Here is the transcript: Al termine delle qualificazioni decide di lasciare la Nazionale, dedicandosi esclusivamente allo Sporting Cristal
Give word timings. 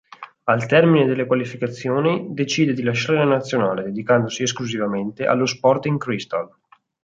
Al 0.45 0.65
termine 0.65 1.05
delle 1.05 1.27
qualificazioni 1.27 2.33
decide 2.33 2.73
di 2.73 2.81
lasciare 2.81 3.19
la 3.19 3.25
Nazionale, 3.25 3.83
dedicandosi 3.83 4.41
esclusivamente 4.41 5.27
allo 5.27 5.45
Sporting 5.45 5.99
Cristal 5.99 6.49